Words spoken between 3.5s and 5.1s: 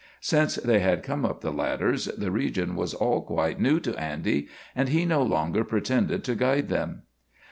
new to Andy, and he